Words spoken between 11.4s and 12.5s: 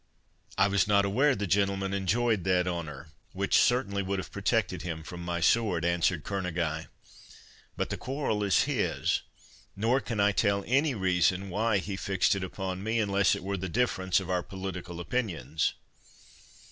why he fixed it